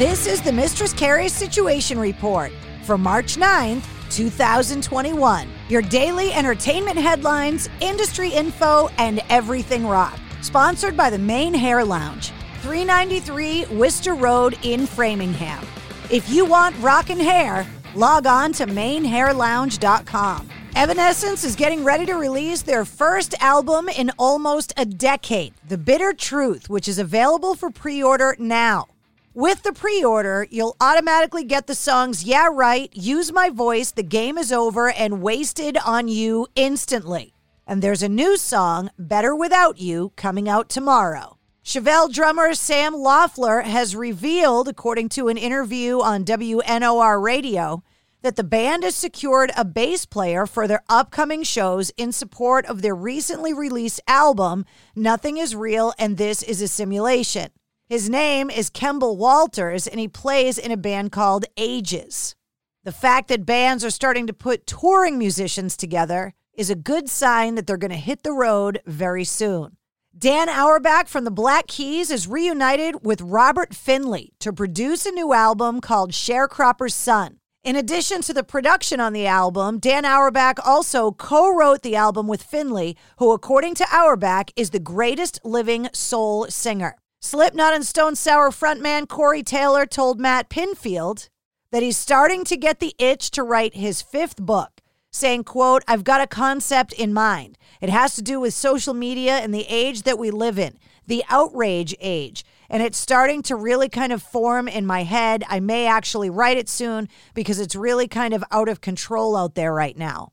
This 0.00 0.26
is 0.26 0.40
the 0.40 0.50
Mistress 0.50 0.94
Carrie 0.94 1.28
Situation 1.28 1.98
Report 1.98 2.50
for 2.84 2.96
March 2.96 3.36
9th, 3.36 3.84
2021. 4.08 5.46
Your 5.68 5.82
daily 5.82 6.32
entertainment 6.32 6.96
headlines, 6.96 7.68
industry 7.82 8.30
info, 8.30 8.88
and 8.96 9.20
everything 9.28 9.86
rock. 9.86 10.18
Sponsored 10.40 10.96
by 10.96 11.10
the 11.10 11.18
Mane 11.18 11.52
Hair 11.52 11.84
Lounge, 11.84 12.32
393 12.62 13.66
Worcester 13.66 14.14
Road 14.14 14.58
in 14.62 14.86
Framingham. 14.86 15.66
If 16.10 16.30
you 16.30 16.46
want 16.46 16.74
rockin' 16.78 17.20
hair, 17.20 17.66
log 17.94 18.26
on 18.26 18.54
to 18.54 18.64
manehairlounge.com. 18.64 20.48
Evanescence 20.76 21.44
is 21.44 21.54
getting 21.54 21.84
ready 21.84 22.06
to 22.06 22.14
release 22.14 22.62
their 22.62 22.86
first 22.86 23.34
album 23.42 23.90
in 23.90 24.10
almost 24.18 24.72
a 24.78 24.86
decade, 24.86 25.52
The 25.68 25.76
Bitter 25.76 26.14
Truth, 26.14 26.70
which 26.70 26.88
is 26.88 26.98
available 26.98 27.54
for 27.54 27.68
pre 27.68 28.02
order 28.02 28.34
now. 28.38 28.86
With 29.34 29.62
the 29.62 29.72
pre 29.72 30.02
order, 30.02 30.48
you'll 30.50 30.74
automatically 30.80 31.44
get 31.44 31.68
the 31.68 31.74
songs 31.76 32.24
Yeah 32.24 32.48
Right, 32.50 32.90
Use 32.92 33.30
My 33.30 33.48
Voice, 33.48 33.92
The 33.92 34.02
Game 34.02 34.36
Is 34.36 34.50
Over, 34.50 34.90
and 34.90 35.22
Wasted 35.22 35.76
on 35.86 36.08
You 36.08 36.48
instantly. 36.56 37.32
And 37.64 37.80
there's 37.80 38.02
a 38.02 38.08
new 38.08 38.36
song, 38.36 38.90
Better 38.98 39.32
Without 39.32 39.78
You, 39.78 40.12
coming 40.16 40.48
out 40.48 40.68
tomorrow. 40.68 41.38
Chevelle 41.64 42.12
drummer 42.12 42.54
Sam 42.54 42.92
Loeffler 42.92 43.60
has 43.60 43.94
revealed, 43.94 44.66
according 44.66 45.10
to 45.10 45.28
an 45.28 45.36
interview 45.36 46.00
on 46.00 46.24
WNOR 46.24 47.22
radio, 47.22 47.84
that 48.22 48.34
the 48.34 48.42
band 48.42 48.82
has 48.82 48.96
secured 48.96 49.52
a 49.56 49.64
bass 49.64 50.06
player 50.06 50.44
for 50.44 50.66
their 50.66 50.82
upcoming 50.88 51.44
shows 51.44 51.90
in 51.96 52.10
support 52.10 52.66
of 52.66 52.82
their 52.82 52.96
recently 52.96 53.54
released 53.54 54.00
album, 54.08 54.64
Nothing 54.96 55.36
is 55.36 55.54
Real 55.54 55.94
and 56.00 56.16
This 56.16 56.42
is 56.42 56.60
a 56.60 56.66
Simulation. 56.66 57.52
His 57.90 58.08
name 58.08 58.50
is 58.50 58.70
Kemble 58.70 59.16
Walters, 59.16 59.88
and 59.88 59.98
he 59.98 60.06
plays 60.06 60.58
in 60.58 60.70
a 60.70 60.76
band 60.76 61.10
called 61.10 61.44
Ages. 61.56 62.36
The 62.84 62.92
fact 62.92 63.26
that 63.26 63.44
bands 63.44 63.84
are 63.84 63.90
starting 63.90 64.28
to 64.28 64.32
put 64.32 64.64
touring 64.64 65.18
musicians 65.18 65.76
together 65.76 66.32
is 66.54 66.70
a 66.70 66.76
good 66.76 67.08
sign 67.08 67.56
that 67.56 67.66
they're 67.66 67.76
going 67.76 67.90
to 67.90 67.96
hit 67.96 68.22
the 68.22 68.32
road 68.32 68.80
very 68.86 69.24
soon. 69.24 69.76
Dan 70.16 70.48
Auerbach 70.48 71.08
from 71.08 71.24
the 71.24 71.32
Black 71.32 71.66
Keys 71.66 72.12
is 72.12 72.28
reunited 72.28 73.04
with 73.04 73.20
Robert 73.22 73.74
Finley 73.74 74.34
to 74.38 74.52
produce 74.52 75.04
a 75.04 75.10
new 75.10 75.32
album 75.32 75.80
called 75.80 76.12
Sharecropper's 76.12 76.94
Son. 76.94 77.40
In 77.64 77.74
addition 77.74 78.22
to 78.22 78.32
the 78.32 78.44
production 78.44 79.00
on 79.00 79.12
the 79.12 79.26
album, 79.26 79.80
Dan 79.80 80.04
Auerbach 80.04 80.64
also 80.64 81.10
co 81.10 81.52
wrote 81.52 81.82
the 81.82 81.96
album 81.96 82.28
with 82.28 82.40
Finley, 82.40 82.96
who, 83.18 83.32
according 83.32 83.74
to 83.74 83.86
Auerbach, 83.92 84.52
is 84.54 84.70
the 84.70 84.78
greatest 84.78 85.40
living 85.44 85.88
soul 85.92 86.46
singer. 86.46 86.94
Slipknot 87.22 87.74
and 87.74 87.84
Stone 87.84 88.16
Sour 88.16 88.48
frontman 88.48 89.06
Corey 89.06 89.42
Taylor 89.42 89.84
told 89.84 90.18
Matt 90.18 90.48
Pinfield 90.48 91.28
that 91.70 91.82
he's 91.82 91.98
starting 91.98 92.44
to 92.44 92.56
get 92.56 92.80
the 92.80 92.94
itch 92.98 93.30
to 93.32 93.42
write 93.42 93.74
his 93.74 94.00
fifth 94.00 94.38
book, 94.38 94.80
saying, 95.12 95.44
quote, 95.44 95.84
I've 95.86 96.02
got 96.02 96.22
a 96.22 96.26
concept 96.26 96.94
in 96.94 97.12
mind. 97.12 97.58
It 97.82 97.90
has 97.90 98.14
to 98.14 98.22
do 98.22 98.40
with 98.40 98.54
social 98.54 98.94
media 98.94 99.34
and 99.34 99.52
the 99.52 99.66
age 99.68 100.04
that 100.04 100.18
we 100.18 100.30
live 100.30 100.58
in, 100.58 100.78
the 101.06 101.22
outrage 101.28 101.94
age. 102.00 102.42
And 102.70 102.82
it's 102.82 102.96
starting 102.96 103.42
to 103.42 103.54
really 103.54 103.90
kind 103.90 104.14
of 104.14 104.22
form 104.22 104.66
in 104.66 104.86
my 104.86 105.02
head. 105.02 105.44
I 105.46 105.60
may 105.60 105.86
actually 105.86 106.30
write 106.30 106.56
it 106.56 106.70
soon 106.70 107.06
because 107.34 107.60
it's 107.60 107.76
really 107.76 108.08
kind 108.08 108.32
of 108.32 108.42
out 108.50 108.70
of 108.70 108.80
control 108.80 109.36
out 109.36 109.56
there 109.56 109.74
right 109.74 109.96
now. 109.96 110.32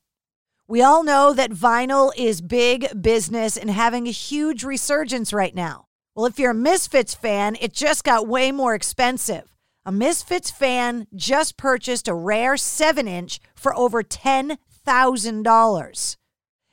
We 0.69 0.81
all 0.81 1.03
know 1.03 1.33
that 1.33 1.51
vinyl 1.51 2.13
is 2.15 2.39
big 2.39 3.01
business 3.01 3.57
and 3.57 3.69
having 3.69 4.07
a 4.07 4.11
huge 4.11 4.63
resurgence 4.63 5.33
right 5.33 5.53
now. 5.53 5.86
Well, 6.17 6.25
if 6.25 6.37
you're 6.39 6.49
a 6.49 6.55
Misfits 6.55 7.13
fan, 7.13 7.55
it 7.61 7.73
just 7.73 8.03
got 8.03 8.27
way 8.27 8.51
more 8.51 8.73
expensive. 8.73 9.53
A 9.85 9.91
Misfits 9.91 10.49
fan 10.49 11.05
just 11.15 11.57
purchased 11.57 12.07
a 12.07 12.15
rare 12.15 12.57
7 12.57 13.07
inch 13.07 13.39
for 13.53 13.77
over 13.77 14.01
$10,000. 14.01 16.15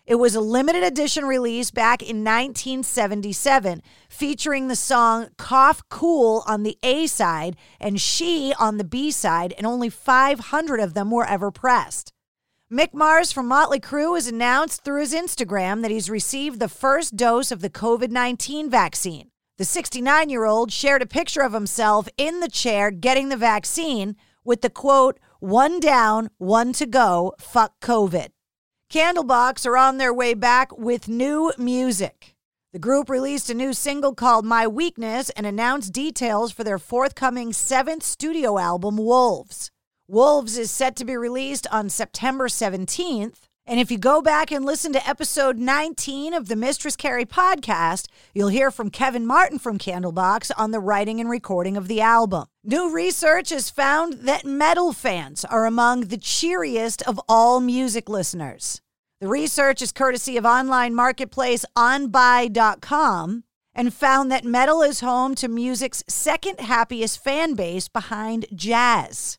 It 0.06 0.14
was 0.14 0.34
a 0.34 0.40
limited 0.40 0.82
edition 0.82 1.26
release 1.26 1.70
back 1.70 2.00
in 2.00 2.24
1977, 2.24 3.82
featuring 4.08 4.68
the 4.68 4.76
song 4.76 5.28
Cough 5.36 5.82
Cool 5.90 6.42
on 6.46 6.62
the 6.62 6.78
A 6.82 7.06
side 7.06 7.56
and 7.78 8.00
She 8.00 8.54
on 8.58 8.78
the 8.78 8.82
B 8.82 9.10
side, 9.10 9.52
and 9.58 9.66
only 9.66 9.90
500 9.90 10.80
of 10.80 10.94
them 10.94 11.10
were 11.10 11.26
ever 11.26 11.50
pressed. 11.50 12.14
Mick 12.72 12.94
Mars 12.94 13.30
from 13.30 13.48
Motley 13.48 13.78
Crue 13.78 14.14
has 14.14 14.26
announced 14.26 14.84
through 14.84 15.02
his 15.02 15.12
Instagram 15.12 15.82
that 15.82 15.90
he's 15.90 16.08
received 16.08 16.60
the 16.60 16.68
first 16.70 17.14
dose 17.14 17.52
of 17.52 17.60
the 17.60 17.68
COVID 17.68 18.08
19 18.08 18.70
vaccine. 18.70 19.32
The 19.56 19.64
69 19.64 20.30
year 20.30 20.46
old 20.46 20.72
shared 20.72 21.00
a 21.00 21.06
picture 21.06 21.42
of 21.42 21.52
himself 21.52 22.08
in 22.16 22.40
the 22.40 22.48
chair 22.48 22.90
getting 22.90 23.28
the 23.28 23.36
vaccine 23.36 24.16
with 24.44 24.62
the 24.62 24.70
quote, 24.70 25.20
one 25.38 25.78
down, 25.78 26.30
one 26.38 26.72
to 26.72 26.86
go, 26.86 27.34
fuck 27.38 27.78
COVID. 27.80 28.30
Candlebox 28.90 29.64
are 29.64 29.76
on 29.76 29.98
their 29.98 30.12
way 30.12 30.34
back 30.34 30.76
with 30.76 31.06
new 31.06 31.52
music. 31.56 32.34
The 32.72 32.80
group 32.80 33.08
released 33.08 33.48
a 33.48 33.54
new 33.54 33.72
single 33.72 34.12
called 34.12 34.44
My 34.44 34.66
Weakness 34.66 35.30
and 35.30 35.46
announced 35.46 35.92
details 35.92 36.50
for 36.50 36.64
their 36.64 36.78
forthcoming 36.78 37.52
seventh 37.52 38.02
studio 38.02 38.58
album, 38.58 38.96
Wolves. 38.96 39.70
Wolves 40.08 40.58
is 40.58 40.72
set 40.72 40.96
to 40.96 41.04
be 41.04 41.16
released 41.16 41.68
on 41.70 41.88
September 41.88 42.48
17th. 42.48 43.42
And 43.66 43.80
if 43.80 43.90
you 43.90 43.96
go 43.96 44.20
back 44.20 44.52
and 44.52 44.62
listen 44.62 44.92
to 44.92 45.08
episode 45.08 45.56
19 45.56 46.34
of 46.34 46.48
the 46.48 46.56
Mistress 46.56 46.96
Carrie 46.96 47.24
podcast, 47.24 48.08
you'll 48.34 48.48
hear 48.48 48.70
from 48.70 48.90
Kevin 48.90 49.26
Martin 49.26 49.58
from 49.58 49.78
Candlebox 49.78 50.50
on 50.58 50.70
the 50.70 50.80
writing 50.80 51.18
and 51.18 51.30
recording 51.30 51.74
of 51.74 51.88
the 51.88 52.02
album. 52.02 52.44
New 52.62 52.94
research 52.94 53.48
has 53.48 53.70
found 53.70 54.24
that 54.24 54.44
metal 54.44 54.92
fans 54.92 55.46
are 55.46 55.64
among 55.64 56.02
the 56.02 56.18
cheeriest 56.18 57.00
of 57.08 57.18
all 57.26 57.58
music 57.58 58.06
listeners. 58.06 58.82
The 59.22 59.28
research 59.28 59.80
is 59.80 59.92
courtesy 59.92 60.36
of 60.36 60.44
online 60.44 60.94
marketplace 60.94 61.64
onbuy.com 61.74 63.44
and 63.74 63.94
found 63.94 64.30
that 64.30 64.44
metal 64.44 64.82
is 64.82 65.00
home 65.00 65.34
to 65.36 65.48
music's 65.48 66.04
second 66.06 66.60
happiest 66.60 67.24
fan 67.24 67.54
base 67.54 67.88
behind 67.88 68.44
jazz. 68.54 69.38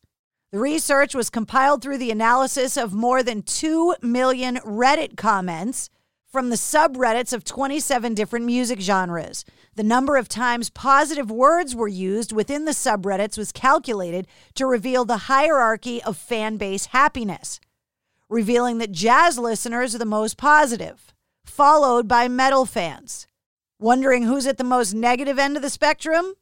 The 0.55 0.61
research 0.61 1.13
was 1.13 1.29
compiled 1.29 1.81
through 1.81 1.97
the 1.97 2.11
analysis 2.11 2.77
of 2.77 2.93
more 2.93 3.21
than 3.21 3.41
2 3.41 3.95
million 4.01 4.55
Reddit 4.63 5.17
comments 5.17 5.89
from 6.31 6.49
the 6.49 6.55
subreddits 6.55 7.33
of 7.33 7.43
27 7.43 8.13
different 8.13 8.45
music 8.45 8.79
genres. 8.79 9.43
The 9.75 9.83
number 9.83 10.15
of 10.15 10.29
times 10.29 10.69
positive 10.69 11.29
words 11.29 11.75
were 11.75 11.89
used 11.89 12.31
within 12.31 12.63
the 12.63 12.71
subreddits 12.71 13.37
was 13.37 13.51
calculated 13.51 14.27
to 14.53 14.65
reveal 14.65 15.03
the 15.03 15.27
hierarchy 15.27 16.01
of 16.01 16.15
fan 16.15 16.55
base 16.55 16.85
happiness, 16.85 17.59
revealing 18.29 18.77
that 18.77 18.93
jazz 18.93 19.37
listeners 19.37 19.93
are 19.93 19.97
the 19.97 20.05
most 20.05 20.37
positive, 20.37 21.13
followed 21.43 22.07
by 22.07 22.29
metal 22.29 22.65
fans. 22.65 23.27
Wondering 23.77 24.23
who's 24.23 24.47
at 24.47 24.57
the 24.57 24.63
most 24.63 24.93
negative 24.93 25.37
end 25.37 25.57
of 25.57 25.61
the 25.61 25.69
spectrum? 25.69 26.35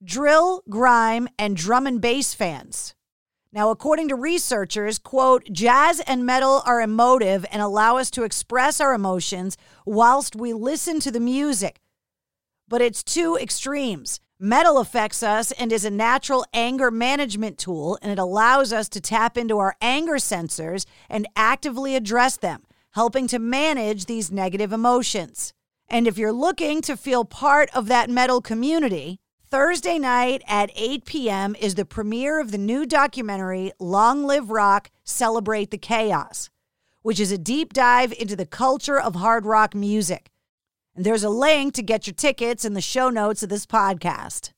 Drill, 0.00 0.62
grime, 0.70 1.26
and 1.36 1.56
drum 1.56 1.88
and 1.88 2.00
bass 2.00 2.34
fans. 2.34 2.94
Now, 3.50 3.70
according 3.70 4.08
to 4.08 4.14
researchers, 4.14 4.98
quote, 4.98 5.50
jazz 5.50 6.00
and 6.00 6.26
metal 6.26 6.62
are 6.66 6.82
emotive 6.82 7.46
and 7.50 7.62
allow 7.62 7.96
us 7.96 8.10
to 8.10 8.24
express 8.24 8.78
our 8.78 8.92
emotions 8.92 9.56
whilst 9.86 10.36
we 10.36 10.52
listen 10.52 11.00
to 11.00 11.10
the 11.10 11.20
music. 11.20 11.80
But 12.68 12.82
it's 12.82 13.02
two 13.02 13.36
extremes. 13.36 14.20
Metal 14.38 14.78
affects 14.78 15.22
us 15.22 15.50
and 15.52 15.72
is 15.72 15.86
a 15.86 15.90
natural 15.90 16.44
anger 16.52 16.90
management 16.90 17.56
tool, 17.56 17.98
and 18.02 18.12
it 18.12 18.18
allows 18.18 18.70
us 18.70 18.88
to 18.90 19.00
tap 19.00 19.38
into 19.38 19.58
our 19.58 19.74
anger 19.80 20.16
sensors 20.16 20.84
and 21.08 21.26
actively 21.34 21.96
address 21.96 22.36
them, 22.36 22.62
helping 22.92 23.26
to 23.28 23.38
manage 23.38 24.04
these 24.04 24.30
negative 24.30 24.74
emotions. 24.74 25.54
And 25.88 26.06
if 26.06 26.18
you're 26.18 26.32
looking 26.32 26.82
to 26.82 26.98
feel 26.98 27.24
part 27.24 27.70
of 27.74 27.88
that 27.88 28.10
metal 28.10 28.42
community, 28.42 29.20
Thursday 29.50 29.98
night 29.98 30.42
at 30.46 30.70
8 30.76 31.06
p.m. 31.06 31.56
is 31.58 31.74
the 31.74 31.86
premiere 31.86 32.38
of 32.38 32.50
the 32.50 32.58
new 32.58 32.84
documentary 32.84 33.72
Long 33.78 34.24
Live 34.24 34.50
Rock 34.50 34.90
Celebrate 35.04 35.70
the 35.70 35.78
Chaos, 35.78 36.50
which 37.00 37.18
is 37.18 37.32
a 37.32 37.38
deep 37.38 37.72
dive 37.72 38.12
into 38.12 38.36
the 38.36 38.44
culture 38.44 39.00
of 39.00 39.14
hard 39.14 39.46
rock 39.46 39.74
music. 39.74 40.30
And 40.94 41.02
there's 41.02 41.24
a 41.24 41.30
link 41.30 41.72
to 41.74 41.82
get 41.82 42.06
your 42.06 42.12
tickets 42.12 42.66
in 42.66 42.74
the 42.74 42.82
show 42.82 43.08
notes 43.08 43.42
of 43.42 43.48
this 43.48 43.64
podcast. 43.64 44.52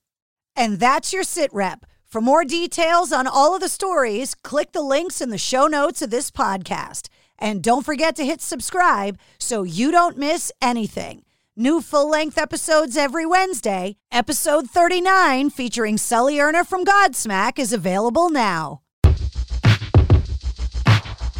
And 0.56 0.80
that's 0.80 1.12
your 1.12 1.22
sit 1.22 1.52
rep. 1.52 1.86
For 2.04 2.20
more 2.20 2.44
details 2.44 3.12
on 3.12 3.28
all 3.28 3.54
of 3.54 3.60
the 3.60 3.68
stories, 3.68 4.34
click 4.34 4.72
the 4.72 4.82
links 4.82 5.20
in 5.20 5.30
the 5.30 5.38
show 5.38 5.68
notes 5.68 6.02
of 6.02 6.10
this 6.10 6.32
podcast. 6.32 7.08
And 7.38 7.62
don't 7.62 7.86
forget 7.86 8.16
to 8.16 8.24
hit 8.24 8.40
subscribe 8.40 9.20
so 9.38 9.62
you 9.62 9.92
don't 9.92 10.18
miss 10.18 10.50
anything. 10.60 11.22
New 11.62 11.82
full 11.82 12.08
length 12.08 12.38
episodes 12.38 12.96
every 12.96 13.26
Wednesday. 13.26 13.96
Episode 14.10 14.70
39, 14.70 15.50
featuring 15.50 15.98
Sully 15.98 16.40
Erna 16.40 16.64
from 16.64 16.86
Godsmack, 16.86 17.58
is 17.58 17.70
available 17.70 18.30
now. 18.30 18.80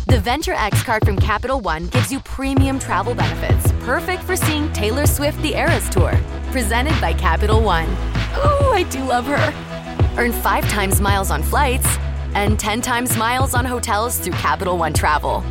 The 0.09 0.21
Venture 0.21 0.53
X 0.53 0.83
card 0.83 1.07
from 1.07 1.17
Capital 1.17 1.59
One 1.61 1.87
gives 1.87 2.13
you 2.13 2.21
premium 2.21 2.79
travel 2.79 3.15
benefits, 3.15 3.73
perfect 3.87 4.23
for 4.23 4.37
seeing 4.37 4.71
Taylor 4.75 5.07
Swift 5.07 5.41
the 5.41 5.55
Eras 5.55 5.89
Tour. 5.89 6.13
Presented 6.51 7.01
by 7.01 7.15
Capital 7.15 7.63
One. 7.63 7.89
Oh, 8.35 8.73
I 8.75 8.83
do 8.91 9.03
love 9.03 9.25
her. 9.25 10.19
Earn 10.19 10.33
five 10.33 10.69
times 10.69 11.01
miles 11.01 11.31
on 11.31 11.43
flights 11.43 11.97
and 12.35 12.61
10 12.61 12.83
times 12.83 13.17
miles 13.17 13.55
on 13.55 13.65
hotels 13.65 14.19
through 14.19 14.35
Capital 14.35 14.77
One 14.77 14.93
Travel. 14.93 15.43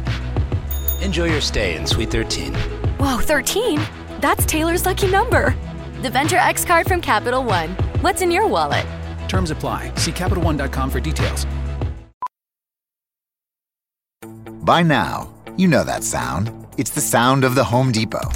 Enjoy 1.01 1.25
your 1.25 1.41
stay 1.41 1.75
in 1.75 1.87
Suite 1.87 2.11
13. 2.11 2.53
Whoa, 2.99 3.17
13? 3.17 3.79
That's 4.19 4.45
Taylor's 4.45 4.85
lucky 4.85 5.09
number. 5.09 5.55
The 6.01 6.09
Venture 6.09 6.35
X 6.37 6.65
card 6.65 6.87
from 6.87 6.99
Capital 6.99 7.43
One. 7.43 7.69
What's 8.01 8.21
in 8.21 8.31
your 8.31 8.47
wallet? 8.47 8.85
Terms 9.29 9.49
apply. 9.49 9.93
See 9.95 10.11
CapitalOne.com 10.11 10.89
for 10.89 10.99
details. 10.99 11.45
By 14.61 14.83
now, 14.83 15.33
you 15.55 15.67
know 15.69 15.85
that 15.85 16.03
sound. 16.03 16.51
It's 16.77 16.89
the 16.91 17.01
sound 17.01 17.45
of 17.45 17.55
the 17.55 17.63
Home 17.63 17.93
Depot. 17.93 18.29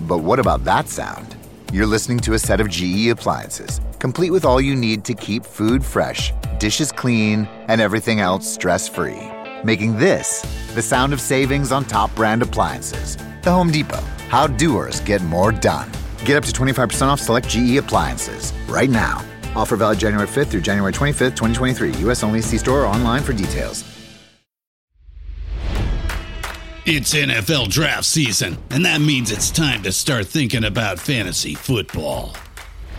But 0.00 0.18
what 0.18 0.38
about 0.38 0.64
that 0.64 0.88
sound? 0.88 1.36
You're 1.70 1.86
listening 1.86 2.18
to 2.20 2.32
a 2.32 2.38
set 2.38 2.60
of 2.60 2.70
GE 2.70 3.08
appliances, 3.08 3.80
complete 3.98 4.30
with 4.30 4.46
all 4.46 4.60
you 4.60 4.74
need 4.74 5.04
to 5.04 5.14
keep 5.14 5.44
food 5.44 5.84
fresh, 5.84 6.32
dishes 6.58 6.90
clean, 6.90 7.46
and 7.68 7.80
everything 7.80 8.20
else 8.20 8.50
stress 8.50 8.88
free. 8.88 9.20
Making 9.64 9.98
this 9.98 10.40
the 10.74 10.82
sound 10.82 11.12
of 11.12 11.20
savings 11.20 11.72
on 11.72 11.84
top 11.84 12.14
brand 12.14 12.42
appliances. 12.42 13.16
The 13.42 13.50
Home 13.50 13.70
Depot. 13.70 14.02
How 14.30 14.46
doers 14.46 15.00
get 15.00 15.24
more 15.24 15.50
done. 15.50 15.90
Get 16.24 16.36
up 16.36 16.44
to 16.44 16.52
25% 16.52 17.08
off 17.08 17.18
select 17.18 17.48
GE 17.48 17.78
appliances 17.78 18.52
right 18.68 18.88
now. 18.88 19.24
Offer 19.56 19.74
valid 19.74 19.98
January 19.98 20.28
5th 20.28 20.46
through 20.46 20.60
January 20.60 20.92
25th, 20.92 21.34
2023. 21.34 21.96
U.S. 22.04 22.22
only. 22.22 22.40
See 22.40 22.56
store 22.56 22.82
or 22.82 22.86
online 22.86 23.24
for 23.24 23.32
details. 23.32 23.82
It's 26.86 27.12
NFL 27.12 27.70
draft 27.70 28.04
season, 28.04 28.56
and 28.70 28.84
that 28.84 29.00
means 29.00 29.32
it's 29.32 29.50
time 29.50 29.82
to 29.82 29.90
start 29.90 30.28
thinking 30.28 30.62
about 30.62 31.00
fantasy 31.00 31.54
football. 31.56 32.36